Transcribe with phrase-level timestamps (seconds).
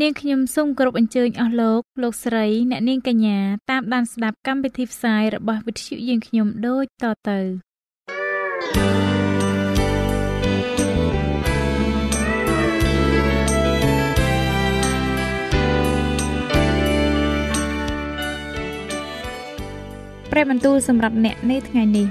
[0.00, 3.38] នាងខ្ញុំសូមគោរពអញ្ជើញអស់លោកលោកស្រីអ្នកនាងកញ្ញា
[3.70, 7.38] តាមដានស្ដាប់កម្មវិធីផ្សាយរបស់វិទ្យុយើងខ្ញុំដូចតទៅ
[20.30, 22.06] ព្រះបន្ទូលសម្រាប់អ្នកនៅថ្ងៃនេះ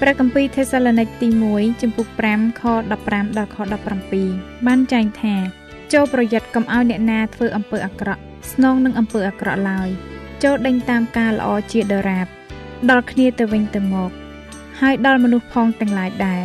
[0.00, 2.62] ព្រះគម្ពីរថេសាឡូនីកទី1ចំពុក5ខ
[3.00, 3.56] 15ដល់ខ
[4.12, 5.36] 17បានចែងថា
[5.94, 9.88] ចូលប្រយ័ត្នកុំឲ្យអ្នកណាធ្វើអំពើអាក្រក់ស្នងនឹងអំពើអាក្រក់ឡើយ
[10.42, 12.26] ចូលដេញតាមការល្អជាដរាប
[12.90, 14.10] ដល់គ្នាទៅវិញទៅមក
[14.80, 16.44] ហើយដល់មនុស្សផងទាំងឡាយដែរ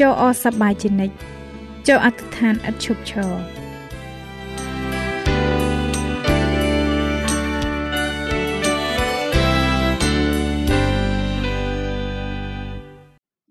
[0.00, 1.14] ចូលអសប្បាយជានិច្ច
[1.88, 3.32] ចូលអធិដ្ឋានឥតឈប់ឈរ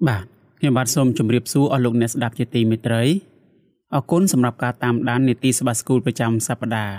[0.07, 0.23] បាទ
[0.59, 3.03] ខ្ញុំបាទសូមជម្រាបសួរអស់លោកអ្នកស្ដាប់ជាទីមេត្រី
[3.95, 6.97] អរគុណសម្រាប់ការតាមដាននីតិសភាស្គូលប្រចាំសប្ដាហ៍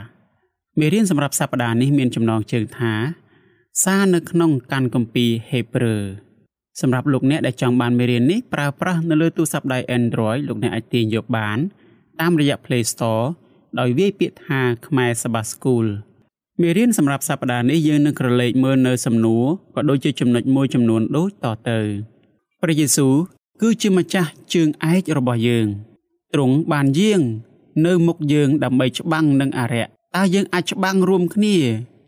[0.79, 2.93] មេរៀនសម្រាប់សប្ដាហ៍នេះមានចំណងជើងថា
[3.85, 6.05] សារនៅក្នុងកាន់គម្ពីរហេព្រើរ
[6.81, 11.59] សម្រាប់លោកអ្នកដែលចង់បានមេរៀននេះប្រើប្រាស់នៅលើទូរស័ព្ទដៃ Android លោកអ្នកអាចទាញយកបាន
[12.21, 13.27] តាមរយៈ Play Store
[13.79, 15.87] ដោយវាយពាក្យថាខ្មែរសភាស្គូល
[16.63, 19.45] មេរៀនសម្រាប់សប្ដាហ៍នេះយើងនឹងក្រឡេកមើលនៅសំណួរ
[19.75, 21.81] ក៏ដូចជាចំណុចមួយចំនួនដូចតទៅ
[22.63, 23.15] ព្រះយេស៊ូវ
[23.63, 25.69] គឺជាម្ចាស់ជើងឯករបស់យើង
[26.35, 27.21] ទ្រង់បានយាង
[27.87, 31.57] នៅមុខយើងដើម្បីច្បាំងនឹងអរិយតើយើងអាចច្បាំងរួមគ្នា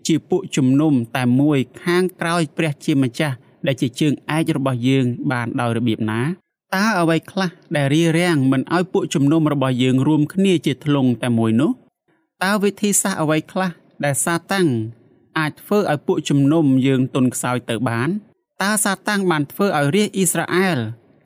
[0.06, 3.36] ជាពួកជំនុំតែមួយខាងក្រោយព្រះជាម្ចាស់
[3.66, 6.22] ដែលជាជើងឯករបស់យើងបានដោយរបៀបណា
[6.76, 11.70] តើអ្វីខ្លះដែលរារាំងមិនឲ្យពួកជំនុំរបស់យើងរួមគ្នាជាធ្លុងតែមួយនោះ
[12.44, 13.70] តើវិធីសាស្ត្រអ្វីខ្លះ
[14.04, 14.68] ដែលសាតាំង
[15.38, 18.08] អាចធ្វើឲ្យពួកជំនុំយើងទន់ខ្សោយទៅបាន
[18.62, 20.78] តើសាតាំងបានធ្វើឲ្យរាជអ៊ីស្រាអែល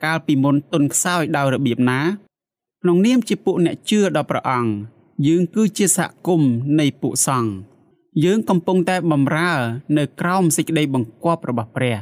[0.05, 2.01] កាលពីមុនទុនខ្សោយដោយរបៀបណា
[2.85, 4.71] ក្នុងនាមជាពួកអ្នកជឿដល់ព្រះអង្គ
[5.27, 7.51] យើងគឺជាសហគមន៍នៃពួកសង្ឃ
[8.23, 9.51] យើងកំពុងតែបម្រើ
[9.97, 11.97] នៅក្រោមសេចក្តីបង្គាប់របស់ព្រះ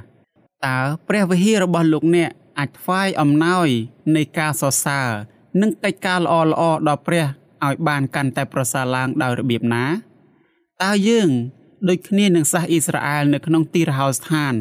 [0.65, 0.77] តើ
[1.09, 2.29] ព្រះវិហាររបស់លោកអ្នក
[2.59, 3.67] អាចថ្វាយអំណោយ
[4.15, 5.09] នៃការសរសើរ
[5.61, 7.25] និងកិច្ចការល្អល្អដល់ព្រះ
[7.65, 9.85] ឲ្យបានកាន់តែប្រសើរឡើងដោយរបៀបណា
[10.83, 11.29] តើយើង
[11.89, 14.53] ដូចគ្នានឹងសាសអ៊ីស្រាអែលនៅក្នុងទីរហោស្ថាន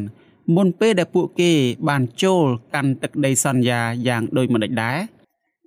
[0.55, 1.53] មុនពេលដែលពួកគេ
[1.89, 4.99] បានចូលកាន់ទឹកដីសន្យាយ៉ាងដូចម្តេចដែរ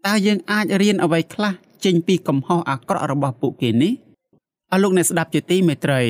[0.06, 1.53] តើយើងអាចរៀនអ្វីខ្លះ
[1.84, 3.93] ចេញពីកំហុសអាក្រក់របស់ពួកគេនេះ
[4.72, 6.03] អរលោកអ្នកស្ដាប់ជាទីមេត្រី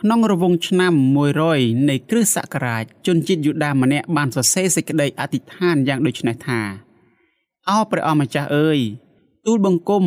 [0.00, 0.92] ក្នុងរង្វង់ឆ្នាំ
[1.40, 6.60] 100នៃគ្រិស្តសករាជជនជាតិយូដាម្នាក់បានសរសេរសេចក្តីអធិដ្ឋានយ៉ាងដូចនេះថា
[7.68, 8.78] អោព្រះអម្ចាស់អើយ
[9.46, 10.04] ទូលបង្គំ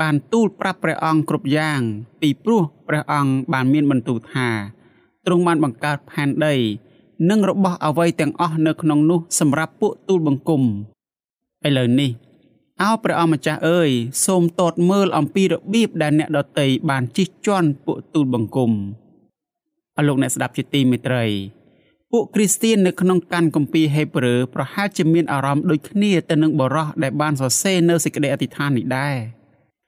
[0.00, 1.80] បានទូលប្រាប់ព្រះអង្គគ្រប់យ៉ាង
[2.20, 4.48] ពីព្រោះព្រះអង្គបានមានបន្ទូលថា
[5.26, 6.54] ទ្រង់បានបង្កើតផែនដី
[7.30, 10.62] និងរបស់អ្វីទាំងអស់នៅក្នុងនោះសម្រាប់ពួកទូលបង្គំ
[11.66, 12.10] ឥឡូវនេះ
[12.82, 13.90] អោព្រះអម្ចាស់អើយ
[14.26, 18.70] សូមតតមើលអំពីរបៀបដែលអ្នកដតីបានជិះជាន់ពួកទូលបង្គំ
[19.96, 21.24] អរលោកអ្នកស្ដាប់ជាទីមេត្រី
[22.12, 29.16] ពួកគ្រីស្ទៀននៅក្នុងកាន់គម្ពីរហេព្រើរប្រហែលជាមានអារម្មណ៍ដូចគ្នាទៅនឹងបរិះដែលបានសរសេរនៅសេចក្តីអធិដ្ឋាននេះដែរ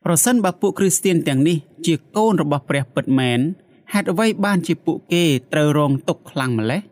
[0.05, 3.41] ប្រសិនបើពួកគ្រីស្ទៀនទាំងនេះជាកូនរបស់ព្រះពិតមែន
[3.93, 6.83] ហេតុអ្វីបានជាពួកគេត្រូវរងទុក្ខខ្លាំងម្ល៉េះ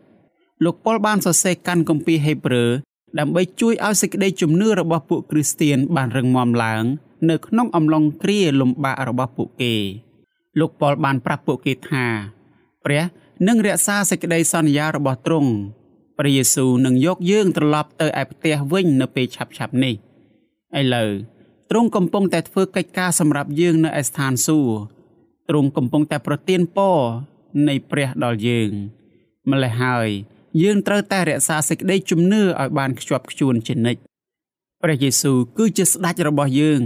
[0.63, 2.69] លោកប៉ុលបានសរសេរកាន់គម្ពីរហេព្រើរ
[3.19, 6.83] ដើម្បីជួយឲ្យសេចក្តីជំនឿរបស់ពួកគ្រីស្ទៀនបានរឹងមាំឡើង
[7.29, 9.75] នៅក្នុងអំឡុងគ្រាលំបាករបស់ពួកគេ
[10.59, 12.05] លោកប៉ុលបានប្រាប់ពួកគេថា
[12.85, 13.03] ព្រះ
[13.47, 15.51] នឹងរក្សាសេចក្តីសន្យារបស់ទ្រង់
[16.17, 19.95] ព្រះយេស៊ូវនឹងយកយើងត្រឡប់ទៅឯផ្ទះវិញនៅពេលឆាប់ឆាប់នេះ
[20.79, 21.11] ឥឡូវ
[21.69, 24.77] ទ្រង់កំពុងតែធ្វើកិច្ចការសម្រាប់យើងនៅឯស្ថានសួគ៌
[25.49, 26.97] ទ្រង់កំពុងតែប្រទានពរ
[27.67, 28.69] នៃព្រះដល់យើង
[29.51, 30.09] ម្ល៉េះហើយ
[30.61, 34.01] យើងត្រូវតែរក្សាសេចក្តីជំនឿឲ្យបានខ្ជាប់ខ្ជួនជានិច្ច
[34.83, 36.81] ព្រះយេស៊ូវគឺជាស្ដេចរបស់យើង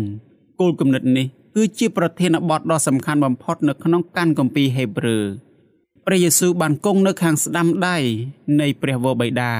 [0.59, 5.25] គោលគំនិតនេះគឺជាប្រធានបទដ៏សំខាន់បំផុតនៅក្នុងកាន់គម្ពីរហេព្រើរ
[6.05, 7.97] ព្រះយេស៊ូវបានគង់នៅខាងស្ដាំដៃ
[8.61, 9.53] នៃព្រះវរបិតា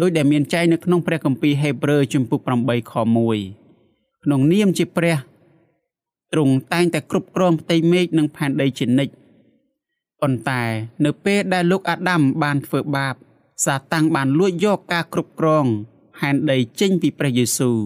[0.00, 2.94] ដោយដែលមានចែងនៅក្នុងព្រះគម្ពីរហេព្រើរជំពូក8ខ
[3.38, 5.16] 1ក្នុងនាមជាព្រះ
[6.32, 9.12] ទ្រង់តែងតែគ្រប់គ្រងផ្ទៃមេឃនិងផែនដីជានិច្ច
[10.22, 10.62] ប៉ុន្តែ
[11.04, 13.14] នៅពេលដែលលោកអាដាមបានធ្វើបាប
[13.64, 15.66] សាតាំងបានលួចយកការគ្រប់គ្រង
[16.18, 17.78] ផែនដីចេញពីព្រះយេស៊ូវ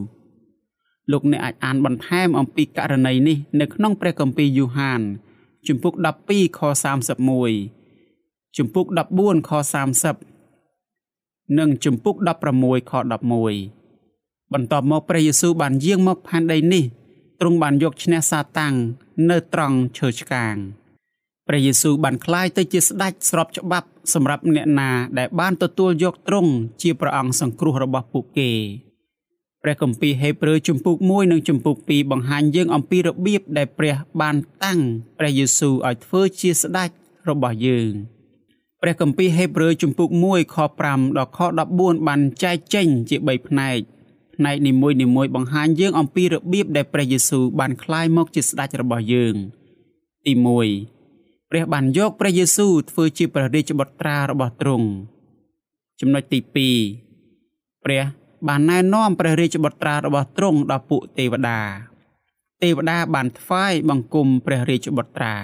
[1.12, 5.00] លោកអ្នកអាចអានបន្ថែមអំពីករណីនេះនៅក្នុងព្រះគម្ពីរយូហាន
[5.66, 5.94] ជំពូក
[6.26, 6.60] 12ខ
[7.44, 8.86] 31ជំពូក
[9.18, 9.50] 14ខ
[10.74, 12.16] 30និងជំពូក
[12.54, 12.92] 16ខ
[13.72, 16.84] 11បន្ទាប់មកព្រះយេស៊ូវបានយាងមកផែនដីនេះ
[17.40, 18.74] ទ្រង់បានយកឈ្នះសាតាំង
[19.30, 20.56] នៅត្រង់ឈើឆ្កាង
[21.48, 26.52] ព្រះយេស៊ូវបានក្លាយទៅជាស្ដេចស្របច្បាប់សម្រាប់អ្នកណាដែលបានទទួលយកទ្រង់
[26.82, 28.50] ជាព្រះអង្គសង្គ្រោះរបស់ពួកគេ
[29.62, 34.80] ព្រះគម្ពីរហេព្រើរជំពូក1និងជំពូក2បង្ហាញយើងអំពីរបៀបដែលព្រះបានតាំង
[35.18, 36.90] ព្រះយេស៊ូវឲ្យធ្វើជាស្ដេច
[37.28, 37.92] របស់យើង
[38.82, 40.56] ព្រះគម្ពីរហេព្រើរជំពូក1ខ
[40.86, 41.38] 5ដល់ខ
[41.72, 43.78] 14បានចែកចេញជា3ផ្នែក
[44.34, 44.88] ផ្នែកនីមួ
[45.24, 49.34] យៗបង្ហាញយើងអំពីរបៀបដែលព្រះយេស៊ូវបានក្លាយមកជាស្ដេចរបស់យើង
[50.26, 50.95] ទី1
[51.50, 54.88] ព្រះបានយកព្រះយេស៊ូវធ្វើជាព្រះរាជបុត្រារបស់ទ្រង់
[56.00, 56.38] ចំណុចទី
[57.12, 58.02] 2ព្រះ
[58.48, 61.60] បានណែនាំព្រះរាជបុត្រារបស់ទ្រង់ដល់ពួកទេវតា
[62.62, 65.34] ទេវតាបានថ្វាយបង្គំព្រះរាជបុត្រា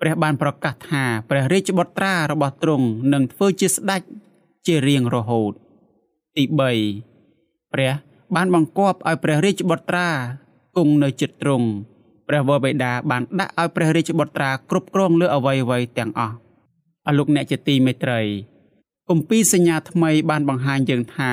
[0.00, 4.02] ព្រះបានប្រកាសថាព្រះរាជបុត្រារបស់ទ្រង់នឹងធ្វើជាស្ដេច
[4.66, 5.52] ជារៀងរហូត
[6.36, 7.92] ទី3ព្រះ
[8.34, 10.08] បានបង្គាប់ឲ្យព្រះរាជបុត្រា
[10.76, 11.68] គង់នៅចិត្តទ្រង់
[12.28, 16.34] ព្រះវរបិតាបានដាក់ឲ្យព្រះរាជបុត្រាគ្រប់គ្រងលើអ្វីៗទាំងអស់
[17.06, 18.20] អស់លោកអ្នកជាទីមេត្រី
[19.08, 21.32] គម្ពីរសញ្ញាថ្មីបានបង្ហាញយើងថា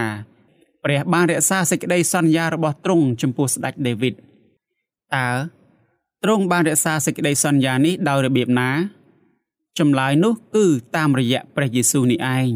[0.84, 4.14] ព្រះបានរក្សាសេចក្តីសន្យារបស់ទ្រង់ចំពោះស្ដេចដេវីត
[5.16, 5.30] តើ
[6.24, 8.72] ទ្រង់បានរក្សាសេចក្តីសន្យានេះដោយរបៀបណា
[9.80, 12.52] ចម្លើយនោះគឺតាមរយៈព្រះយេស៊ូវនេះឯង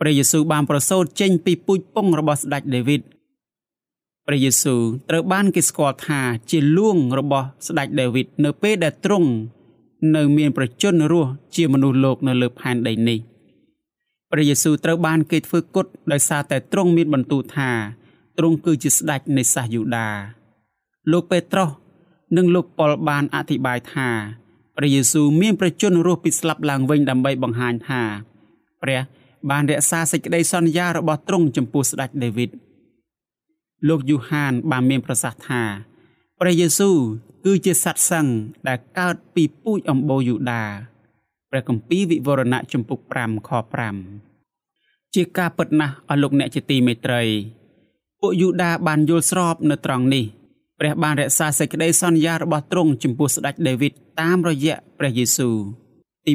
[0.00, 3.02] ព្រះយេស៊ូវបានប្រសូតចេញពីពូជពងរបស់ស្ដេចដេវីត
[4.26, 4.80] ព្រះយេស៊ូវ
[5.10, 9.30] ត្រូវបានគេស្គាល់ថាជាលួងរបស់ស្ដេចដាវីតនៅពេលដែលទ្រង់
[10.16, 13.18] នៅមានប្រជញ្ញរស់ជាមនុស្សលោកនៅលើផែនដីនេះ
[14.30, 17.70] ព្រះយេស៊ូវត្រូវបានគេធ្វើគុតដោយសារតែទ្រង់មានបន្ទូលថា
[18.38, 20.08] ទ្រង់គឺជាស្ដេចនៃសាសយូដា
[21.12, 21.70] លោកពេត្រុស
[22.36, 24.08] និងលោកប៉ុលបានអធិប្បាយថា
[24.76, 28.02] ព្រះយេស៊ូវមានប្រជញ្ញរស់ពីស្លាប់ឡើងវិញដើម្បីបង្ហាញថា
[28.82, 29.00] ព្រះ
[29.50, 32.50] បានរក្សាសេចក្តីសន្យារបស់ទ្រង់ចំពោះស្ដេចដាវីត
[33.88, 35.62] លោកយូហាន បានមានប្រសាសន៍ថា
[36.40, 36.98] ព្រះយេស៊ូវ
[37.44, 38.26] គឺជាសត្វសឹង
[38.68, 40.64] ដែលកើតពីពូជអម្បូរយូដា
[41.50, 43.50] ព្រះគម្ពីរវិវរណៈជំពូក5ខ
[44.32, 47.22] 5ជាការពិតណាស់អស់លោកអ្នកជាទីមេត្រី
[48.20, 50.24] ពួកយូដាបានយល់ស្របនៅត្រង់នេះ
[50.80, 55.56] ព្រះបានរក្សាសេចក្តីសន្យារបស់ទ្រង់ចំពោះស្ដេចដាវីតតាមរយៈព្រះយេស៊ូវ
[56.26, 56.32] ទី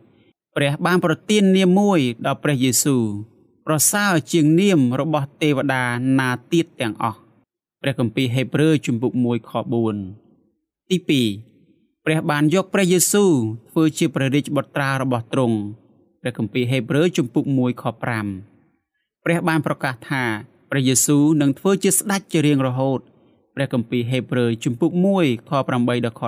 [0.00, 3.04] 1ព្រះបានប្រទាននាមមួយដល់ព្រះយេស៊ូវ
[3.66, 5.82] ប្រសើរជាងនាមរបស់ទេវតា
[6.18, 7.18] ណាទៀតទាំងអស់
[7.82, 9.52] ព្រះគម្ពីរហេព្រើរជំពូក1ខ
[10.20, 10.96] 4ទី
[11.50, 13.32] 2ព្រះបានយកព្រះយេស៊ូវ
[13.70, 15.58] ធ្វើជាព្រះរាជបុត្រារបស់ទ្រង់
[16.20, 17.84] ព្រះគម្ពីរហេព្រើរជំពូក1ខ
[18.54, 20.22] 5ព្រះបានប្រកាសថា
[20.70, 23.00] ព្រះយេស៊ូវនឹងធ្វើជាស្ដេចជារៀងរហូត
[23.54, 24.90] ព្រះគម្ពីរហេព្រើរជំពូក
[25.20, 26.22] 1ខ8ដល់ខ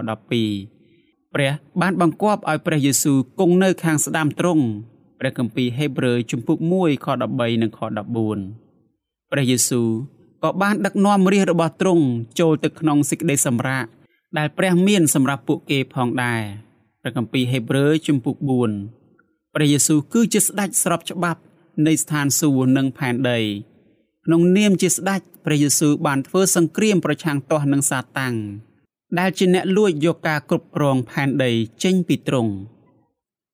[0.65, 4.65] 12ព្រះបានបង្គាប់ឲ្យព្រះយេស៊ូវគង់នៅខាងស្ដាំទ្រង់
[5.19, 7.81] ព្រះគម្ពីរហេព្រើរជំពូក1ខ13និងខ
[8.55, 9.89] 14ព្រះយេស៊ូវ
[10.43, 12.05] ក៏បានដឹកនាំរាជរបស់ទ្រង់
[12.41, 13.85] ចូលទៅក្នុងសេចក្តីសម្រាក
[14.39, 16.43] ដែលព្រះមានសម្រាប់ពួកគេផងដែរ
[17.01, 18.37] ព្រះគម្ពីរហេព្រើរជំពូក
[18.95, 21.41] 4ព្រះយេស៊ូវគឺជាស្ដេចស្របច្បាប់
[21.87, 23.41] នៃស្ថានសួគ៌និងផែនដី
[24.25, 28.35] ក្នុងនាមជាស្ដេចព្រះយេស៊ូវបានធ្វើសង្គ្រាមប្រឆាំងទាស់នឹងសាតាំង
[29.19, 31.51] ដែលជាអ្នកលួចយកការគ្រប់គ្រងផែនដី
[31.85, 32.53] ចេញពីទ្រង់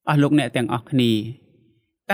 [0.08, 1.12] អស់លោកអ្នកទាំងអស់គ្នា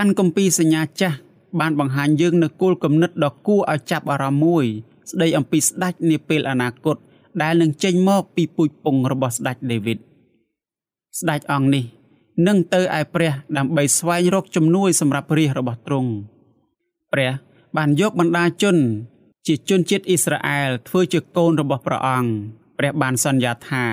[0.01, 1.17] កាន់គម្ពីរសញ្ញាចាស់
[1.59, 4.65] បានបង្ហាញយើងនូវគោលគំនិតដ៏គួរឲ្យចាប់អារម្មណ៍មួយ
[5.11, 6.97] ស្ដីអំពីស្ដេចនាពេលអនាគត
[7.41, 9.97] ដែលនឹងចេញមកពីពូជពងរបស់ស្ដេចដេវីត
[11.19, 11.85] ស្ដេចអង្គនេះ
[12.47, 16.11] នឹងទៅឯព្រះដើម្បីស្វែងរកជំនួយសម្រាប់រាជរបស់ទ្រង់
[17.13, 17.31] ព្រះ
[17.77, 18.77] បានយកបណ្ដាជន
[19.47, 22.31] ជាជនជាតិអ៊ីស្រាអែលធ្វើជាកូនរបស់ព្រះអង្គ
[22.77, 23.85] ព្រះបានសន្យាថា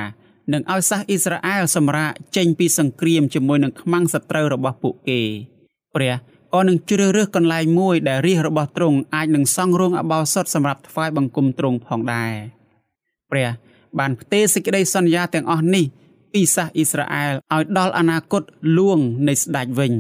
[0.52, 5.22] នឹងឲ្យសាសអ៊ីស្រាអែលសម្រាកចេញពីសង្គ្រាមជាមួយនឹងខ្មាំងសត្រូវរបស់ពួកគេ
[5.96, 6.12] ព្រះ
[6.54, 12.32] ក៏នឹងជ្រើសរើសកន្លែងមួយដែលរាជរបស់ទ្រង់អាចនឹងសង់រោងអបោសុតសម្រាប់ថ្វាយបង្គំទ្រង់ផងដែរ
[13.30, 13.48] ព្រះ
[13.98, 15.84] បានផ្ទេរសេចក្តីសន្យាទាំងអស់នេះ
[16.32, 18.42] ពីសាសអ៊ីស្រាអែលឲ្យដល់អនាគត
[18.78, 18.98] លួង
[19.28, 19.94] នៃស្ដេចវិញ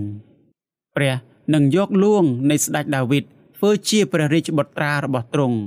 [0.96, 1.14] ព្រះ
[1.54, 3.24] នឹងយកលួងនៃស្ដេចដាវីត
[3.56, 5.58] ធ្វើជាព្រះរាជបុត្រារបស់ទ្រង់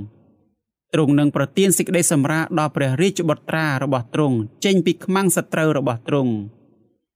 [0.94, 6.32] ទ្រង់នឹងប្រទានសេចក្តីសម្រាលដល់ព្រះរាជបុត្រារបស់ទ្រង់ចេញពីខ្មាំងសត្រូវរបស់ទ្រង់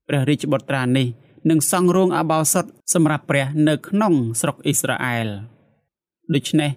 [0.08, 1.08] ព្រះរាជបុត្រានេះ
[1.49, 5.27] និងសង់រោងអបោសុតសម្រាប់ព្រះនៅក្នុងស្រុកអ៊ីស្រាអែល
[6.33, 6.71] ដូច្នេះ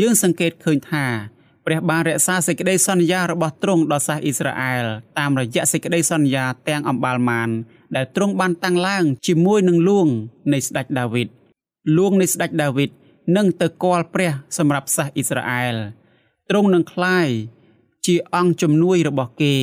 [0.00, 1.06] យើងសង្កេតឃើញថា
[1.66, 4.84] ព្រះបានរក្សាសេចក្តីសន្យារបស់ទ្រង់ដល់សាសអ៊ីស្រាអែល
[5.18, 7.50] តាមរយៈសេចក្តីសន្យាទាំងអំបាលម៉ាន
[7.96, 10.08] ដែលទ្រង់បានតាំងឡើងជាមួយនឹងលួង
[10.52, 11.28] នៃស្ដេចដាវីត
[11.96, 12.90] លួងនៃស្ដេចដាវីត
[13.36, 15.76] នឹងទៅគាល់ព្រះសម្រាប់សាសអ៊ីស្រាអែល
[16.50, 17.28] ទ្រង់នឹងคล้าย
[18.06, 19.56] ជាអង្គជំនួយរបស់គេ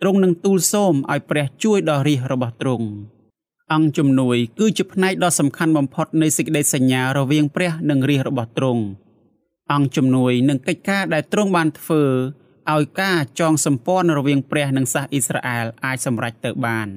[0.00, 2.86] ទ្រង់នឹងទូលសូមឲ្យព្រះជួយដល់រាជរបស់ទ្រង់
[3.73, 8.83] អង្គជំនួយ គឺជាផ្នែកដ៏សំខាន់បំផុតនៃសេចក្តីសញ្ញារវាងព្រះនិងរាជរបស់ទ្រង់
[9.73, 12.03] អង្គជំនួយនឹងកិច្ចការដែលទ្រង់បានធ្វើ
[12.73, 16.87] ឲ្យការចងសម្ព័ន្ធរវាងព្រះនិងសាសអ៊ីស្រាអែលអាចសម្រេចទៅបាន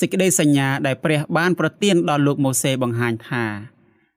[0.00, 3.44] សេចក្តីសញ្ញាដែលព្រះបានប្រទានដល់លោកម៉ូសេបង្ហាញថា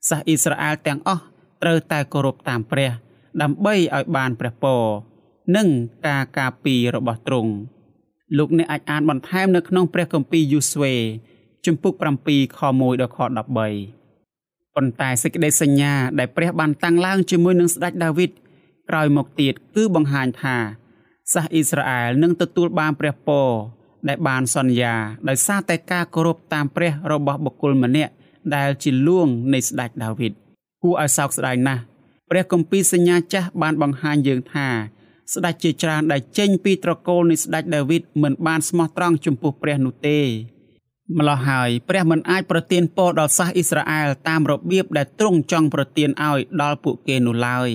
[0.10, 1.24] សាសអ៊ីស្រាអែលទាំងអស់
[1.62, 2.92] ត្រូវតែគោរពតាមព្រះ
[3.42, 4.84] ដើម្បីឲ្យបានព្រះពរ
[5.56, 5.68] និង
[6.08, 7.52] ការការពាររបស់ទ្រង់
[8.38, 10.94] លោកអ្នកអាចអានបន្ថែមនៅក្នុងព្រះគម្ពីរយូស្វេ
[11.68, 11.94] ជំពូក
[12.26, 18.32] 7ខ1ដល់ខ13ប៉ុន្តែសេចក្តីសញ្ញាដែលព្រះបានតាំងឡើងជាមួយនឹងស្ដេចដាវីត
[18.90, 20.58] ក្រោយមកទៀតគឺបង្ហាញថា
[21.34, 23.48] សាសអ៊ីស្រាអែលនឹងទទួលបានព្រះពរ
[24.08, 24.96] ដែលបានសន្យា
[25.28, 28.12] ដោយសារតែការគោរពតាមព្រះរបស់បុគ្គលម្នាក់
[28.56, 30.34] ដែលជាលួងនៃស្ដេចដាវីត
[30.84, 31.82] គួរឲ្យសោកស្ដាយណាស់
[32.30, 34.68] ព្រះគម្ពីរសញ្ញាចាស់បានបង្ហាញយើងថា
[35.34, 40.20] ស្ដេចជាច្រើនដែលចេញពីត្រកូលនៃស្ដេចដាវីតមិនបានស្មោះត្រង់ចំពោះព្រះនោះទេ
[41.16, 47.70] ម្ល៉េះហើយព្រះមិនអាចប្រទានពរដល់សាសអ៊ីស្រាអែលតាមរបៀបដែលទ្រង់ចង់ប្រទានឲ្យដល់ពួកគេនោះឡើយ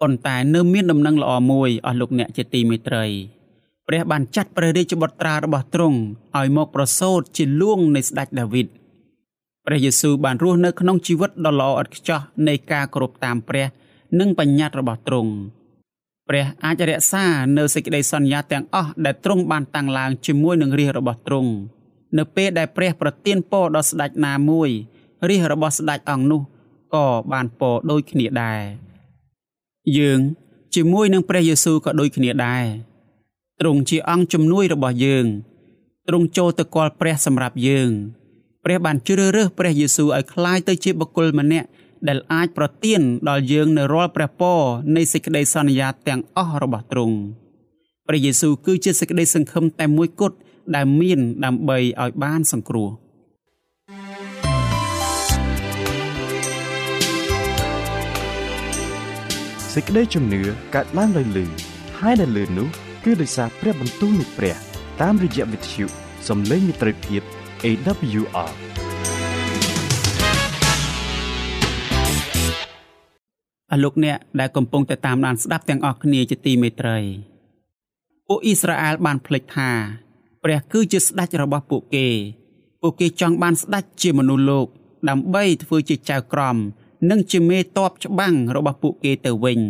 [0.00, 3.04] ប៉ុន្តែនៅមានដំណឹងល្អមួយអស់លោកអ្នកជាទីមេត្រី
[3.88, 5.98] ព្រះបានចាត់ព្រះរាជបុត្រារបស់ទ្រង់
[6.36, 8.66] ឲ្យមកប្រសូតជាលួងនៃស្ដេចដាវីត
[9.66, 13.66] ព្រះយេស៊ូវបានរស់នៅក្នុងជីវិតដ៏ល្អឥតខ្ចោះនៃការគោរពតាមព្រះ
[14.20, 15.32] និងបញ្ញត្តិរបស់ទ្រង់
[16.29, 17.25] ព្រះអាចរក្សា
[17.57, 21.51] នៅសេចក្តីសន្យាទាំងអស់ដែលទ្រង់បានតាំងឡើងជាមួយនឹងរាជរបស់ទ្រង់
[22.17, 24.69] នៅពេលដែលព្រះប្រទានពរដល់ស្ដេចណាមួយ
[25.29, 26.41] រាជរបស់ស្ដេចអង្គនោះ
[26.95, 28.61] ក៏បានពរដូចគ្នាដែរ
[29.97, 30.19] យើង
[30.75, 32.65] ជាមួយនឹងព្រះយេស៊ូវក៏ដូចគ្នាដែរ
[33.59, 35.25] ទ្រង់ជាអង្គជំនួយរបស់យើង
[36.07, 37.91] ទ្រង់ចូលទៅគាល់ព្រះសម្រាប់យើង
[38.63, 41.67] ព្រះបានជ្រើសរើសព្រះយេស៊ូវឲ្យคล้ายទៅជាបុគ្គលម្នាក់
[42.08, 44.60] ដែលអាចប្រទានដល់យើងនៅរាល់ព្រះពរ
[44.96, 47.16] នៃសេចក្តីសន្យាទាំងអស់របស់ទ្រង់
[48.08, 50.36] ព្រះយេស៊ូវគឺជាសេចក្តីសង្ឃឹមតែមួយគត់
[50.74, 52.88] ដែលមានដើម្បីឲ្យបានសង្គ្រោះ
[59.74, 60.42] សេចក្តីជំនឿ
[60.74, 61.46] កើតឡើងដោយលឺ
[62.00, 62.68] ហើយដែលលឺនោះ
[63.04, 64.56] គឺដោយសារព្រះបន្ទូលនៃព្រះ
[65.02, 65.84] តាមរយៈវិទ្យុ
[66.28, 67.22] សំឡេងមិត្តភាព
[67.64, 68.73] AWR
[73.74, 76.98] អស់លោកអ្នកដែលកំពុងតែតាមដានស្ដាប់ទាំងអស់គ្នាជាទីមេត្រី
[78.28, 79.70] ពួកអ៊ីស្រាអែលបានភ្លេចថា
[80.44, 82.08] ព្រះគឺជាស្ដេចរបស់ពួកគេ
[82.82, 84.66] ពួកគេចង់បានស្ដេចជាមនុស្សលោក
[85.08, 86.56] ដើម្បីធ្វើជាចៅក្រម
[87.10, 89.60] និងជាមេតបច្បាំងរបស់ពួកគេទៅវិញ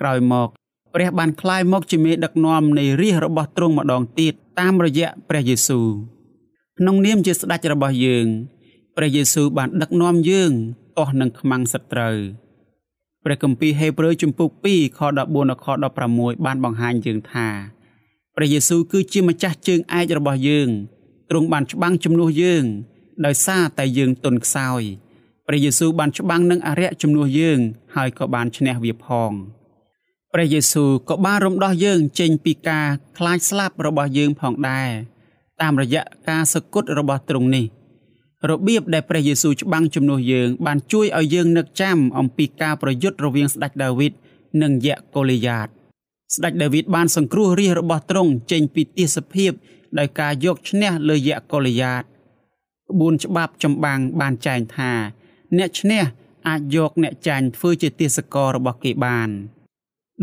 [0.00, 0.48] ក្រោយមក
[0.94, 5.88] ព្រះបានក្លាយមកជាមេដឹកនាំនៃរាជរបស់ទ្រង់ម្ដងទៀតតាមរយៈព្រះយេស៊ូវ
[6.78, 8.26] ក្នុងនាមជាស្ដេចរបស់យើង
[8.96, 10.52] ព្រះយេស៊ូវបានដឹកនាំយើង
[10.96, 12.18] ទាស់នឹងខ្មាំងសត្រូវ។
[13.28, 15.66] ព្រះគម្ពីរហេព្រើរជំពូក2ខ14ដល់ខ
[16.06, 17.48] 16បានបង្ហាញយើងថា
[18.36, 20.68] ព្រះយេស៊ូវគឺជាម្ចាស់ជើងឯករបស់យើង
[21.30, 22.64] ទ្រង់បានច្បាំងជំនួសយើង
[23.26, 24.82] ដោយសារតែយើងទន់ខ្សោយ
[25.46, 27.58] ព្រះយេស៊ូវបានច្បាំងនឹងអរិយជំនួសយើង
[27.96, 29.32] ហើយក៏បានឈ្នះវាផង
[30.32, 32.86] ព្រះយេស៊ូវក៏បានរំដោះយើងចេញពីការ
[33.18, 34.90] ខ្លាចស្លាប់របស់យើងផងដែរ
[35.60, 37.66] តាមរយៈការសគត់របស់ទ្រង់នេះ
[38.50, 44.12] របៀបដែលព្រះយេស៊ូវច្បាំងជំនួសយើង បានជួយឲ្យយើងនឹកចាំអំពីការប្រយុទ្ធរវាងស្ដេចដាវីត
[44.62, 45.68] និងយៈកូលីយ៉ាត
[46.34, 49.52] ស្ដេចដាវីតបានសង្គ្រោះរាជរបស់ទ្រង់ចេញពីទាសភាព
[49.98, 52.02] ដោយការយកឈ្នះលើយៈកូលីយ៉ាត
[52.90, 54.92] ក្បួនច្បាប់ចម្បាំងបានចែងថា
[55.56, 56.02] អ្នកឈ្នះ
[56.48, 59.28] អាចយកអ្នកចាញ់ធ្វើជាទាសកររបស់គេបាន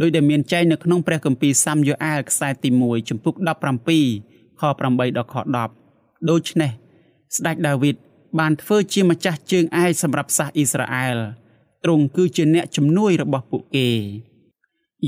[0.01, 3.33] ដោយដែលមានចែងនៅក្នុងព្រះគម្ពីរសាមយូអែលខ្សែទី1ចំពុក
[3.97, 5.35] 17ខ8ដល់ខ
[5.81, 6.71] 10ដូច្នេះ
[7.35, 7.95] ស្ដេចដាវីត
[8.39, 11.17] បានធ្វើជាម្ចាស់ជើងឯកសម្រាប់សាសអ៊ីស្រាអែល
[11.83, 13.89] ទ្រង់គឺជាអ្នកជំនួយរបស់ពួកគេ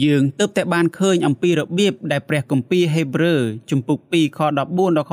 [0.03, 5.11] យើងទើបតែបានឃើញអំពីរបៀបដែលព្រះគម្ពីរហេព្រើរជំពូក2ខ14ដល់ខ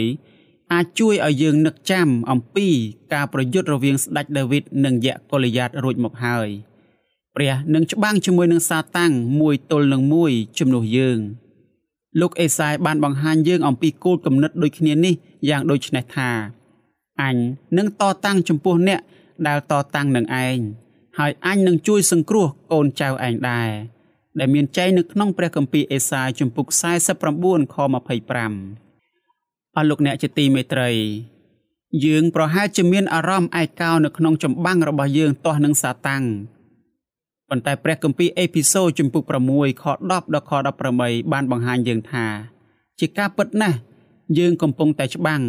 [0.00, 2.68] 16អាចជួយឲ្យយើងនឹកចាំអំពី
[3.12, 6.48] ការប្រយុទ្ធរវាងស្ដេចដាវីតនិងយៈកូលីយ៉ាតរួចមកហើយ
[7.36, 11.18] ព្រះនឹងច្បាំងជាមួយនឹងសាតាំងមួយទល់នឹងមួយជំនួសយើង
[12.20, 15.14] លោកអេសាយបានបង្ហាញយើងអំពីគោលគំនិតដូចគ្នានេះ
[15.48, 16.30] យ៉ាងដូចនេះថា
[17.22, 17.36] អញ
[17.78, 19.00] នឹងតតាំងចំពោះអ្នក
[19.46, 20.58] ដែលតតាំងនឹងឯង
[21.18, 23.70] ហើយអញនឹងជួយសង្គ្រោះកូនចៅឯងដែរ
[24.38, 26.66] ដែលមានចែងនៅក្នុងព្រះគម្ពីរអេសាយជំពូក
[27.24, 30.90] 49ខ25អស់លោកអ្នកជាទីមេត្រី
[32.04, 36.24] យើងប្រហែលជាមានអារម្មណ៍ឯកោនៅក្នុងចម្បាំងរបស់យើងទាស់នឹងសាតាំង
[37.50, 40.52] ប៉ុន្តែព្រះគម្ពីរអេពីសូតជំពូក6ខ10ដល់ខ
[40.92, 42.26] 18បានបង្ហាញយើងថា
[42.98, 43.78] ជាការពិតណាស់
[44.38, 45.42] យើងកំពុងតែច្បាំង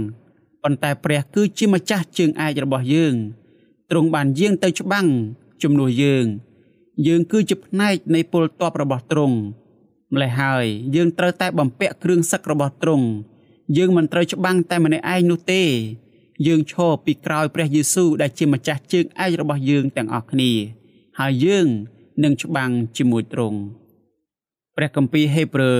[0.64, 3.16] ប៉ុន្តែព្រះគឺជាម្ចាស់ជើងឯករបស់យើង
[3.90, 5.08] ទ្រង់បានយាងទៅច្បាំង
[5.64, 6.26] ជំនួសយើង
[7.08, 9.38] យើងគឺជាផ្នែកនៃពលតបរបស់ទ្រង់
[10.14, 13.08] ម្លេះហើយយើងត្រូវតែបំពាក់គ្រឿងសឹករបស់ទ្រង់
[13.78, 15.64] យើងមិនត្រូវច្បាំងតែម្នាក់ឯងនោះទេ
[16.48, 20.52] យើងឈរពីក្រោយព្រះយេស៊ូវដែលជាម្ចាស់ជើងឯករបស់យើងទាំងអស់គ្នា
[21.22, 21.68] ហើយយើង
[22.24, 23.60] នឹងច្បាំងជាមួយទ្រង់
[24.76, 25.80] ព្រះគម្ពីរហេព្រើរ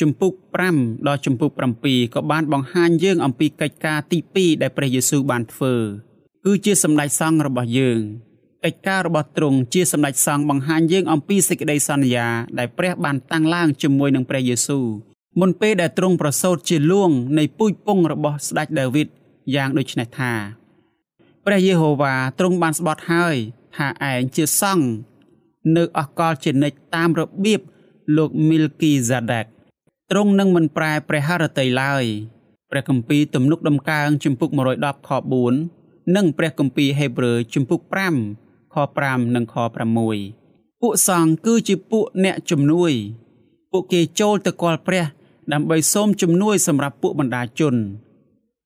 [0.00, 0.32] ជំពូក
[0.70, 1.50] 5ដល់ជំពូក
[1.82, 5.74] 7ក៏បានបង្ហាញយើងអំពីកិច្ចការទី2ដែលព្រះយេស៊ូវបានធ្វើ
[6.44, 8.00] គឺជាសម្ដេចសង្ឃរបស់យើង
[8.64, 12.26] កិច្ចការរបស់ទ្រង់ជាសម្ដេចសង្ឃបង្ហាញយើងអំពីសេចក្តីសន្យា
[12.58, 14.86] ដែលព្រះបានតាំងឡើងជាមួយនឹងព្រះយេស៊ូវ
[15.40, 19.08] មុនពេលដែលទ្រង់ប្រសូតជាលួងនៃពូជពងរបស់ស្ដេចដាវីត
[19.54, 20.32] យ៉ាងដូចនេះថា
[21.46, 23.36] ព្រះយេហូវ៉ាទ្រង់បានស្បត់ហើយ
[23.76, 24.86] ថាឯងជាសង្ឃ
[25.76, 27.60] នៅអកលជានិច្ចតាមរបៀប
[28.16, 29.46] លោកមីលគីហ្សាដេក
[30.10, 32.04] ទ្រង់នឹងមិនប្រែព្រះハរតីឡើយ
[32.70, 35.10] ព្រះគម្ពីរទំនុកដំកើងជំពូក110ខ
[35.62, 37.80] 4និងព្រះគម្ពីរហេព្រើរជំពូក
[38.28, 39.56] 5ខ5និងខ
[40.18, 42.92] 6ពួកសង្ឃគឺជាពួកអ្នកជំនួយ
[43.70, 45.04] ពួកគេចូលទៅគាល់ព្រះ
[45.52, 47.74] ដើម្បីសូមជំនួយសម្រាប់ពួកបណ្ដាជន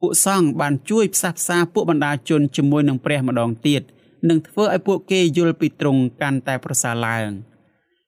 [0.01, 3.83] ពួកសង្ឃបានជួយផ្សះផ្សាពួកបណ្ដាជនជាមួយនឹងព្រះម្ដងទៀត
[4.29, 7.31] និងធ្វើឲ្យពួកគេយល់ពីទ្រង់កាន់តែប្រសើរឡើង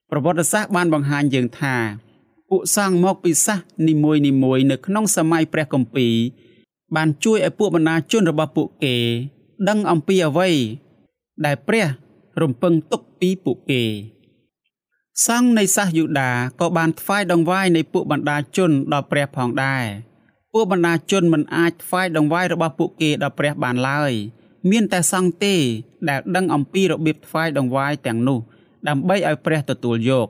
[0.09, 1.75] ប្រវត្តិសាស្ត្របានបង្ហាញយើងថា
[2.49, 6.15] ពួកសង្ឃមកពីសាសនីមួយនីមួយនៅក្នុងសម័យព្រះគម្ពីរ
[6.95, 8.95] បានជួយឲ្យពួកបណ្ដាជនរបស់ពួកគេ
[9.69, 10.49] ដឹងអំពីអ្វី
[11.45, 11.85] ដែលព្រះ
[12.41, 13.83] រំពឹងទុកពីពួកគេ
[15.27, 19.85] សង្ឃនៃសាសយូដាក៏បានថ្វាយដង្វាយនៃពួកបណ្ដាជនដល់ព្រះផងដែរ
[20.53, 24.13] ពួកបណ្ដាជនមិនអាចថ្វាយដង្វាយរបស់ពួកគេដល់ព្រះបានឡើយ
[24.71, 25.55] មានតែសង្ឃទេ
[26.09, 28.39] ដែលដឹងអំពីរបៀបថ្វាយដង្វាយទាំងនោះ
[28.87, 30.27] ដើម្បីឲ្យព្រះទទួលយក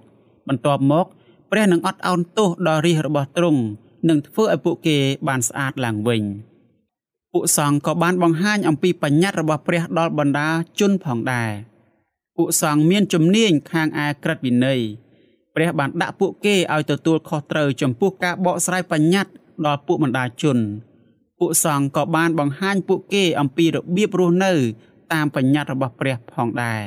[0.48, 1.06] បន្ទាប់មក
[1.52, 3.62] ព្រះនឹងអត់ឱនទោសដល់រាជរបស់ទ្រង់
[4.10, 4.98] និងធ្វើឲ្យពួកគេ
[5.28, 6.24] បានស្អាតឡើងវិញ
[7.34, 10.50] ពួកសង្ឃក៏បានបង្ហាញអំពីបញ្ញត្តិរបស់ព្រះដល់បណ្ដា
[10.80, 11.52] ជនផងដែរ
[12.38, 14.82] ពួកសង្ឃមានជំនាញខាងឯក្រឹតវិន័យ
[15.56, 19.32] ព្រះបានដាក់ពួកគេឲ្យទទួលខុសត្រូវចំពោះការបកស្រាយបញ្ញត្តិ
[19.66, 20.58] ដល់ពួកបណ្ដាជន
[21.44, 24.54] ពួកសង្ឃក៏បានបង្ហាញពួកគេអំពីរបៀបរស់នៅ
[25.14, 26.82] តាមបញ្ញត្តិរបស់ព្រះផងដែរ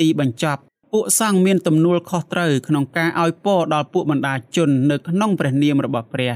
[0.00, 0.60] ទីបញ្ចប់
[0.92, 6.32] ពួកសង្ឃមានទំនួលខុសត្រូវក្នុងការឲ្យពរដល់ពួកបណ្ដាជននៅក្នុងព្រះនាមរបស់ព្រះ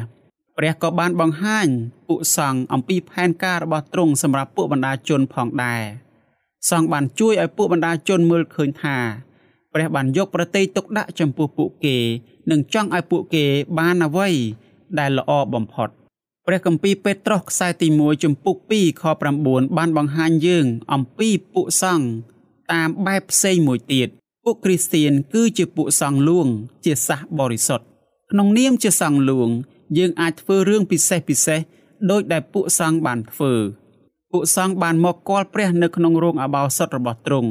[0.57, 1.67] ព្រះក៏បានបង្ហាញ
[2.09, 5.83] ពួកសង្ឃអំពីផែនការរបស់ទ្រង់សម្រាប់ពួកបណ្ដាជនផងដែរ
[6.71, 8.97] សង្ឃបានជួយឲ្យពួកបណ្ដាជនមើលឃើញថា
[9.75, 11.97] ព្រះបានយកប្រតិទុកដាក់ចំពោះពួកគេ
[12.51, 13.45] និងចង់ឲ្យពួកគេ
[13.79, 14.29] បានអ្វី
[14.99, 15.91] ដែលល្អបំផុត
[16.47, 19.05] ព្រះគម្ពីរពេត្រុសខ្សែទី1ជំពូក2ខ
[19.41, 22.07] 9បានបង្ហាញយើង អំពីពួកសង្ឃ
[22.73, 24.09] តាមបែបផ្សេងមួយទៀត
[24.45, 26.47] ពួកគ្រីស្ទៀនគឺជាពួកសង្ឃលួង
[26.85, 27.85] ជាសាសបរិសុទ្ធ
[28.31, 29.49] ក្នុងនាមជាសង្ឃលួង
[29.99, 31.61] យើងអាចធ្វើរឿងពិសេសពិសេស
[32.11, 33.53] ដោយដែលពួកសង្ឃបានធ្វើ
[34.33, 37.51] ពួកសង្ឃបានមកគាល់ព្រះនៅក្នុងរោងអបោសុតរបស់ទ្រង់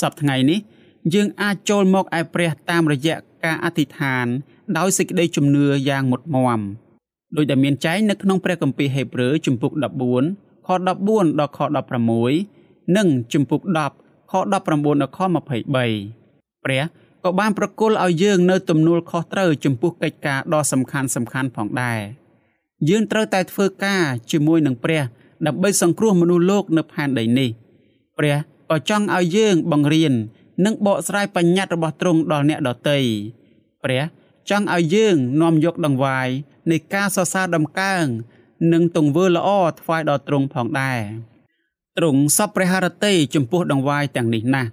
[0.00, 0.60] សប្តាហ៍ថ្ងៃនេះ
[1.14, 4.26] យើងអាចចូលមកឯព្រះតាមរយៈការអធិដ្ឋាន
[4.76, 6.60] ដោយសេចក្តីជំនឿយ៉ាងមុតមម
[7.34, 9.72] ដោយដែលមានចែងនៅក្នុងព្រះគម្ពីរហេព្រើរជំពូក
[10.20, 10.86] 14ខ14
[11.38, 11.60] ដល់ខ
[12.26, 13.60] 16និងជំពូក
[13.96, 14.62] 10ខ19ដល់
[15.16, 16.82] ខ23ព្រះ
[17.24, 22.00] ក៏បានប្រគល់ឲ្យយើងនៅទំនួលខុសត្រូវចំពោះកិច្ចការដ៏សំខាន់សំខាន់ផងដែរ
[22.88, 25.02] យើងត្រូវតែធ្វើការជាមួយនឹងព្រះ
[25.46, 27.50] ដើម្បីសង្គ្រោះមនុស្សលោកនៅផែនដីនេះ
[28.18, 28.36] ព្រះ
[28.70, 30.12] ក៏ចង់ឲ្យយើងបង្រៀន
[30.64, 32.98] និងបកស្រាយបញ្ញត្តិរបស់ទ្រង់ដល់អ្នកដទៃ
[33.84, 34.02] ព្រះ
[34.50, 36.28] ចង់ឲ្យយើងនាំយកដង្វាយ
[36.70, 38.04] នៃការសរសើរដំកើង
[38.72, 39.48] និងទង្វើល្អ
[39.80, 41.00] ថ្វាយដល់ទ្រង់ផងដែរ
[41.98, 44.70] ទ្រង់សពព្រះハរតីចំពោះដង្វាយទាំងនេះណាស់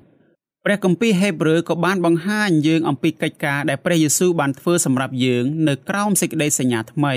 [0.66, 7.16] ព្រះគម្ពីរហេព្រើរក៏បានបង្ហាញយើងអំពីកិច្ចការដែលព្រះយេស៊ូវបានធ្វើសម្រាប់យើងនៅក្រោមសេចក្តីសញ្ញាថ្មី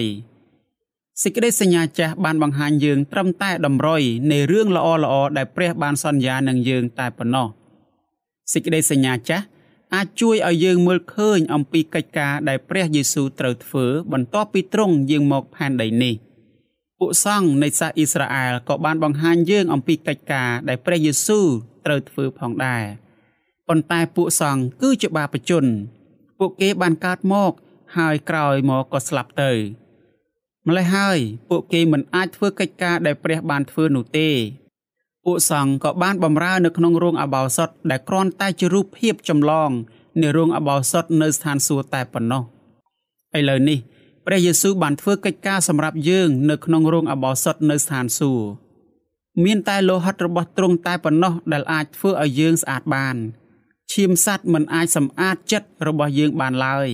[1.22, 7.48] សេចក្តីសញ្ញាចាស់បានបង្ហាញយើងត្រឹមតែតម្រុយនៃរឿងល្អល្អដែលព្រះបានសន្យានឹងយើងតែប៉ុណ្ណោះ
[8.52, 9.44] សេចក្តីសញ្ញាចាស់
[9.94, 16.14] អាចជួយឲ្យយើងមើលឃើញអំពីកិច្ចការដែលព្រះយេស៊ូវត្រូវធ្វើ បន្ទាប់ពីទ្រង់យាងមកផែនដីនេះ
[16.98, 21.46] ពួកសង្ឃនៃសាសអ៊ីស្រាអែលក៏បានបង្ហាញយើងអំពីកិច្ចការដែលព្រះយេស៊ូវ
[21.86, 22.84] ត្រូវធ្វើផងដែរ
[23.68, 25.64] ប៉ុន្តែពួកសង្ឃគឺជាបាបជន
[26.38, 27.52] ពួកគេបានកើតមក
[27.96, 29.52] ហើយក្រោយមកក៏ស្លាប់ទៅ
[30.66, 31.18] ម្ល៉េះហើយ
[31.48, 34.30] ពួកគេមិនអាចធ្វើកិច្ចការដែលព្រះបានធ្វើនោះទេ
[35.26, 39.70] ពួកសង្ឃក៏បានបម្រើនៅក្នុងរោងអបោសុតដែលគ្រាន់តែជារូបភាពចម្លង
[40.20, 42.42] នៃរោងអបោសុតនៅស្ថានសួគ៌តែប៉ុណ្ណោះ
[43.38, 43.78] ឥឡូវនេះ
[44.26, 48.48] ព្រះយេស៊ូវបានធ្វើកិច្ចការសម្រាប់យើងនៅក្នុងរោងអបោសុតនៅស្ថានសួគ៌
[49.44, 53.16] មានតែលោហិតរបស់ទ្រង់តែប៉ុណ្ណោះដែលអាចធ្វើឲ្យយើងស្អាតបាន
[53.92, 56.88] ឈាមសត្វមិនអាចសម្អាតចិត្តរបស់យើងបានឡើយ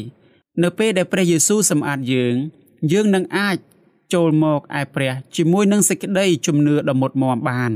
[0.62, 2.34] នៅពេលដែលព្រះយេស៊ូវសម្អាតយើង
[2.92, 3.56] យើងនឹងអាច
[4.14, 7.72] ចូលមកឯព្រះជាមួយនឹងសេចក្តីជំនឿដ៏មុតមមបាន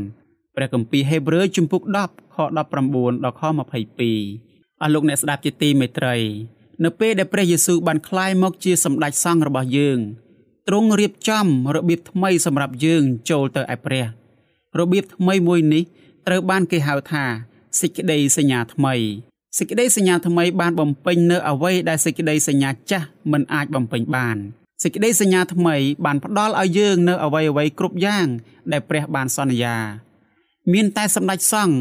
[0.57, 6.17] ព្រះគម្ពីរហេព្រើរជំពូក10ខ19ដល់ខ22អស់លោកអ្នកស្ដាប់ជាទីមេត្រី
[6.85, 9.99] នៅពេលដែលព្រះយេស៊ូវបានក្លាយមកជាសម្ដេចសង្ឃរបស់យើង
[10.69, 14.05] ទ្រង់រៀបចំរបៀបថ្មីសម្រាប់យើងចូលទៅឯព្រះ
[14.79, 15.83] របៀបថ្មីមួយនេះ
[16.27, 17.25] ត្រូវបានគេហៅថា
[17.81, 18.95] សេចក្តីសញ្ញាថ្មី
[19.59, 24.37] សេចក្តីសញ្ញាថ្មីបានបំពេញនៅអ្វីដែលសេចក្តីសញ្ញាចាស់មិនអាចបំពេញបាន
[24.83, 28.27] សេចក្តីសញ្ញាថ្មីបានផ្ដល់ឲ្យយើងនៅអ្វីអ្វីគ្រប់យ៉ាង
[28.73, 29.77] ដែលព្រះបានសន្យា
[30.73, 31.77] មានតែសម្ដេចសង្ឃ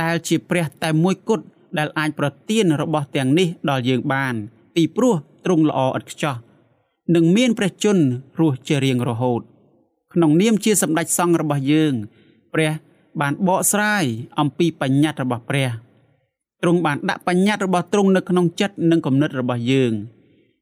[0.00, 1.44] ដែលជាព្រះតែមួយគត់
[1.78, 4.34] ដែលអាចប្រទានរបស់ទាំងនេះដល់យើងបាន
[4.74, 6.36] ពីព្រោះទ្រង់ល្អឥតខ្ចោះ
[7.14, 8.04] និងមានព្រះជន្ម
[8.40, 9.40] រស់ជារៀងរហូត
[10.14, 11.92] ក្នុងនាមជាសម្ដេចសង្ឃរបស់យើង
[12.54, 12.72] ព្រះ
[13.20, 14.04] បានបកស្រាយ
[14.40, 15.68] អំពីបញ្ញត្តិរបស់ព្រះ
[16.62, 19.92] ទ្រង់បានដាក់បញ្ញត្តិរបស់ទ្រង់នៅក្នុងចិត្តនិងគំនិតរបស់យើង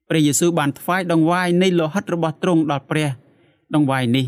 [0.09, 3.09] ព្រះយេស៊ូវបានថ្វាយដង្វាយនៃលោហិតរបស់ទ្រង់ដល់ព្រះ
[3.75, 4.27] ដង្វាយនេះ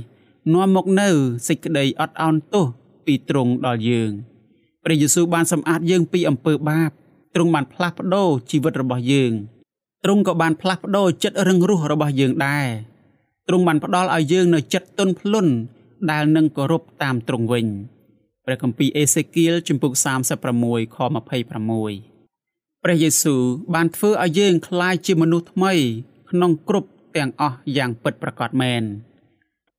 [0.52, 1.08] នាំមកនៅ
[1.48, 2.66] សេចក្តីអត់ឱនទោស
[3.06, 4.10] ពីទ្រង់ដល់យើង
[4.84, 6.90] ព្រះយេស៊ូវបានសម្អាតយើងពីអំពើបាប
[7.34, 9.32] ទ្រង់បានផ្លាស់ប្ដូរជីវិតរបស់យើង
[10.04, 12.66] ទ្រង់ក៏បានផ្លាស់ប្ដូរចិត្តរឹងរូសរបស់យើងដែរ
[13.48, 15.52] ទ្រង់បានផ្ដល់ឲ្យយើងនៅចិត្តទន់ភ្លន់
[16.10, 17.66] ដែលនឹងគោរពតាមទ្រង់វិញ
[18.44, 19.92] ព្រះគម្ពីរអេសេគៀលជំពូក
[20.44, 23.42] 36ខ26ព្រះយេស៊ូវ
[23.74, 25.72] បានធ្វើឲ្យយើងក្លាយជាមនុស្សថ្មី
[26.30, 28.82] ក្នុងគ្រប់ទាំងអស់យ៉ាងពិតប្រាកដមែន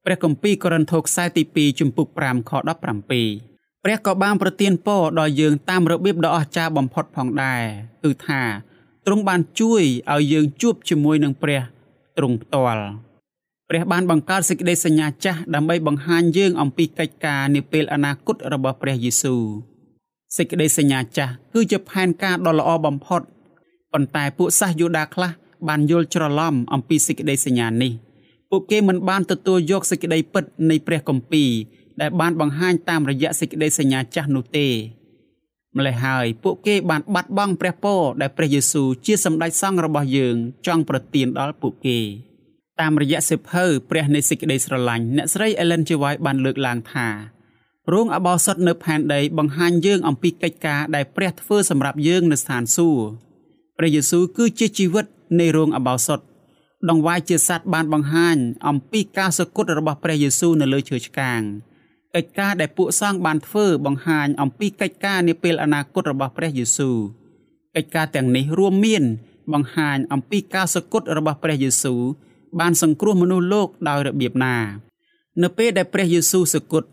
[0.05, 7.61] ព្រះគម្ពីរកូរិនថូសខ្សែទី2ជំពូក5ខ17ព្រះក៏បានប្រទានពរដល់យើងតាមរបៀបដ៏អស្ចារ្យបំផុតផងដែរ
[8.03, 8.41] គឺថា
[9.05, 11.61] ទ្រង់បានជួយឲ្យយើងជួបជាមួយនឹងព្រះ
[12.17, 12.85] ទ្រង់ផ្ទាល់
[13.69, 19.43] ព្រះបានបង្កើតសេចក្តីសញ្ញាចាស់ដើម្បីបង្ហាញយើងអំពីកិច្ចការនាពេលអនាគតរបស់ព្រះយេស៊ូវ
[20.37, 23.21] សេចក្តីសញ្ញាចាស់គឺជាផែនការដ៏ល្អបំផុត
[23.93, 25.31] ប៉ុន្តែពួកសាសយូដាខ្លះ
[25.67, 27.93] បានយល់ច្រឡំអំពីសេចក្តីសញ្ញានេះ
[28.55, 31.51] ពួកគេមិនបានទទួលយកសេចក្តីពិតនៃព្រះគម្ពីរ
[32.01, 34.67] ដែលបានបង្ហាញតាមរយៈសេចក្តីសញ្ញាចាស់នោះទេ
[35.77, 40.35] ម្ល៉េះហើយពួកគេបានបាត់បង់ព្រះពរដែលព្រះយេស៊ូវជាសម្ដេចសង្ឃរបស់យើង
[40.67, 41.99] ចង់ប្រទានដល់ពួកគេ
[42.81, 45.89] តាមរយៈសិភៅព្រះនៃសេចក្តីស្រឡាញ់អ្នកស្រី Ellen G.
[46.01, 47.07] White បានលើកឡើងថា
[47.93, 53.05] រោងអបោសុតនៅផែនដីបង្ហាញយើងអំពីកិច្ចការដែលព្រះធ្វើសម្រាប់យើងនៅស្ថានសួគ៌
[53.77, 55.05] ព្រះយេស៊ូវគឺជាជីវិត
[55.39, 56.21] នៃរោងអបោសុត
[56.89, 61.41] ដងវាយជាសត្វបានបង្ហាញ អំពីការសគត់របស់ព្រះយេស៊ូវនៅលើឈើឆ្កាង
[62.15, 66.97] កិច្ចការដែលពួកសង្ឃបានធ្វើបង្ហាញអំពីកិច្ចការនាពេលអនាគតរបស់ព្រះយេស៊ូវ
[67.75, 69.03] កិច្ចការទាំងនេះរួមមាន
[69.53, 72.01] បង្ហាញអំពីការសគត់របស់ព្រះយេស៊ូវ
[72.59, 74.57] បានសង្គ្រោះមនុស្សលោកដោយរបៀបណា
[75.41, 76.89] នៅពេលដែលព្រះយេស៊ូវសគត់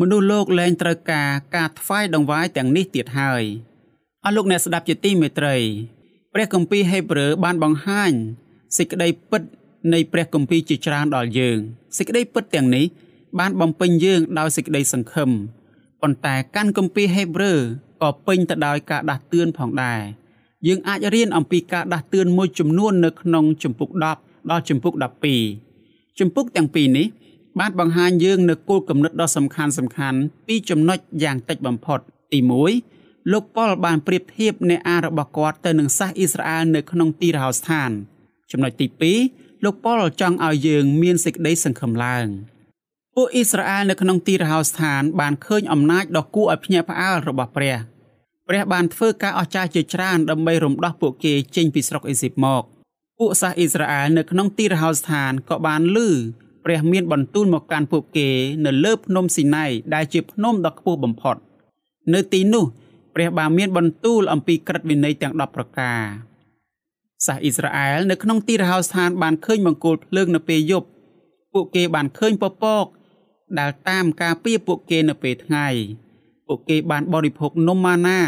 [0.00, 3.42] មនុស្សលោកលែងត្រូវការការថ្វាយដង្វាយទាំងនេះទៀតហើយ
[4.24, 5.56] អស់លោកអ្នកស្ដាប់ជាទីមេត្រី
[6.34, 8.12] ព្រះគម្ពីរហេព្រើរបានបង្ហាញ
[8.76, 9.42] សេចក្តីពិត
[9.92, 11.58] នៃព្រះគម្ពីរជាច្រើនដល់យើង
[11.96, 12.84] សេចក្តីពិតទាំងនេះ
[13.38, 15.30] បានបំពេញយើងដោយសេចក្តីសង្ឃឹម
[16.02, 17.58] ប៉ុន្តែកាន់គម្ពីរហេព្រើរ
[18.02, 20.00] ក៏ពេញទៅដោយការដាស់តឿនផងដែរ
[20.66, 24.94] យើងអាចរៀនអំពីការដាស់តឿនមួយចំនួននៅក្នុងជំពូក10ដល់ជំពូក
[25.56, 27.06] 12ជំពូកទាំងពីរនេះ
[27.58, 32.00] បានបង្ហាញយើងនូវគោលគំនិតដ៏សំខាន់សំខាន់ពីរចំណុចយ៉ាងតិចបំផុត
[32.32, 32.38] ទី
[32.86, 37.90] 1លោកប៉ុលបានប្រៀបធៀបអ្នកអារបស់គាត់ទៅនឹងសាសអ៊ីស្រាអែលនៅក្នុងទីរហោស្ថាន
[38.52, 38.86] ចំណុចទី
[39.26, 42.26] 2លោកប៉ុលចង់ឲ្យយើងមានសេចក្តីសង្ឃឹមឡើង
[43.14, 47.76] ពួកអ៊ីស្រាអែលនៅក្នុងទីរហោស្ថានបានឃើញអំណាចដ៏គួរឲ្យភ្ញាក់ផ្អើលរបស់ព្រះ
[48.48, 52.62] ព្រះបានធ្វើការអស្ចារ្យជាច្រើនដើម្បីរំដោះពួកគេចេញពីស្រុកអេស៊ីបមក
[53.18, 56.08] ពួកសាសអ៊ីស្រាអែលនៅក្នុងទីរហោស្ថានក៏បានលឺ
[56.64, 58.28] ព្រះមានបន្ទូលមកកាន់ពួកគេ
[58.64, 61.36] នៅលើភ្នំស៊ីណៃដែលជាភ្នំដ៏ខ្ពស់បំផុត
[62.14, 62.64] នៅទីនោះ
[63.14, 66.00] ព្រះបានមានបន្ទូលអំពីក្រឹតវិន័យទាំង10ប្រការ
[67.26, 70.88] សាសអ៊ីស្រាអែលនៅក្នុងទីរហោស្ថានបានឃើញបង្គោលភ្លើងនៅពេលយប់
[71.52, 72.86] ពួកគេបានឃើញពពក
[73.58, 75.68] ដែលតាមការពារពួកគេនៅពេលថ្ងៃ
[76.46, 78.20] ពួកគេបានបរិភោគនំម៉ាណា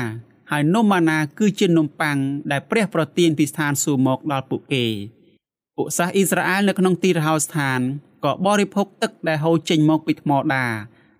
[0.50, 2.16] ហើយនំម៉ាណាគឺជានំប៉័ង
[2.50, 4.85] ដែលព្រះប្រទានពីស្ថានសួគ៌មកដល់ពួកគេ
[5.76, 7.81] ពួកសាសអ៊ីស្រាអែលនៅក្នុងទីរហោស្ថាន
[8.24, 10.66] ក៏បរិភោគទឹកដែលហូរចេញមកពីថ្មដា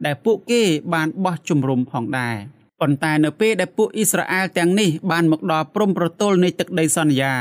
[0.06, 0.62] ដែលពួកគេ
[0.94, 2.37] បានបោះជំរុំផងដែរ
[2.83, 7.35] ប៉ុន្តែនៅពេលដែលពួកអ៊ីស្រាអែលទាំងនេះបានមកដល់ព្រំប្រទល់នៃទឹកដីសន្យា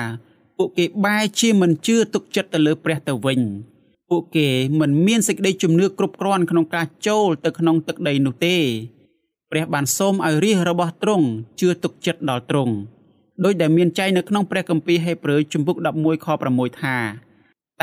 [0.58, 3.40] ពួកគេបែរជាមិនជឿទុកចិត្តទៅលើព្រះទៅវិញ
[4.10, 4.48] ពួកគេ
[4.80, 8.58] មិនមានសេចក្តីជំនឿគ្រប់គ្រាន់ក្នុងការចូលទៅក្នុងទឹកដីនោះទេ
[9.52, 11.28] ព្រះបានសូមឲ្យរាជរបស់ទ្រង់
[11.60, 12.74] ជឿទុកចិត្តដល់ទ្រង់
[13.44, 16.98] ដោយដែលមានចែងនៅក្នុងព្រះគម្ពីរហេព្រើរជំពូក11ខ6ថា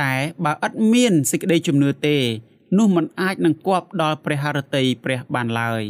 [0.01, 0.13] តែ
[0.45, 2.17] បើឥតមានសេចក្តីជំនឿទេ
[2.79, 5.85] នោះមិនអាចនឹងគប់ដល់ព្រះハរតីព្រះបានឡើយ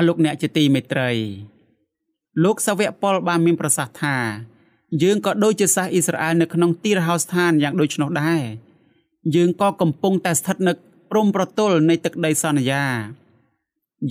[0.00, 1.10] អរលោកអ្នកជាទីមេត្រី
[2.44, 4.16] លោកសាវកប៉ុលបានមានប្រសាសន៍ថា
[5.02, 8.42] យើងក៏ដូចជាសាសអ៊ីស្រាអែលនៅក្នុងទីរហោស្ថានយ៉ាងដូច្នោះដែរ
[9.34, 10.72] យើងក៏កំពុងតែស្ថិតនៅ
[11.10, 12.84] ព្រំប្រទល់នៃទឹកដីសន្យា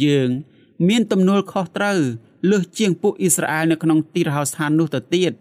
[0.04, 0.30] យើង
[0.88, 1.99] មានទំនួលខុសត្រូវ
[2.52, 5.32] លើសជាងពួកអ៊ីស្រាអែលនៅក្នុងទីរហោស្ថាននោះទៅទៀត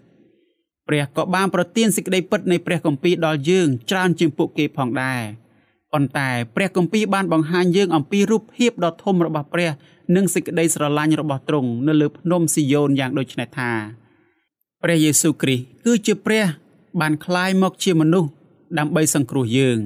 [0.88, 5.22] ព្រះក៏បានប្រទានសេចក្តីពិតនៃព្រះគម្ពីរដល់យើងច្រើនជាងពួកគេផងដែរ
[5.92, 9.70] ប៉ុន្តែព្រះគម្ពីរបានបង្ហាញយើងអំពីរូបភាពដ៏ធំរបស់ព្រះ
[10.16, 13.70] និងសេចក្តីស្រឡាញ់របស់ទ្រង់នៅលើភ្នំស៊ីយ៉ូនយ៉ាងដូចនេះថា
[14.82, 16.44] ព្រះយេស៊ូវគ្រីស្ទគឺជាព្រះ
[17.00, 18.30] បានក្លាយមកជាមនុស្ស
[18.78, 19.78] ដើម្បីសង្គ្រោះយើង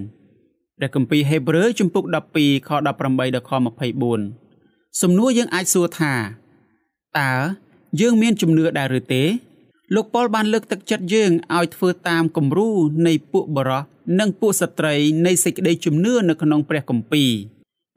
[0.79, 2.05] ព្រះគម្ពីរហេព្រើរជំពូក
[2.37, 3.51] 12ខ18ដល់ខ
[4.27, 6.15] 24សំណួរយើងអាចសួរថា
[7.19, 7.33] តើ
[8.01, 9.23] យើងមានជំនឿដែរឬទេ
[9.95, 12.71] លោកប៉ុលបានលើកទឹកចិត្តយើងឲ្យធ្វើតាមគំរូ
[13.07, 13.85] នៃពួកបរិស
[14.21, 14.95] និងពួកស្ត្រី
[15.27, 17.31] នៃសេចក្តីជំនឿនៅក្នុងព្រះគម្ពីរ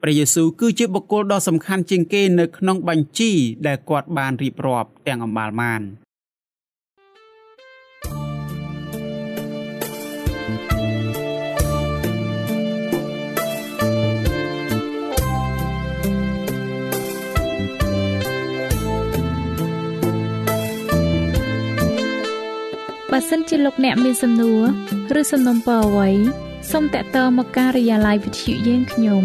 [0.02, 3.32] ព្រះយេស៊ូវគឺជាបុគ្គលដ៏សំខាន់ជាងគេនៅក្នុងបញ្ជី
[3.66, 5.82] ដែលគាត់បានរៀបរាប់ទាំងអម្បាលម៉ាន
[23.12, 24.62] បើសិនជាលោកអ្នកមានសំណួរ
[25.20, 26.10] ឬសំណុំពរអ្វី
[26.72, 29.24] សូមតាក់ទងមកការិយាល័យវិទ្យុយើងខ្ញុំ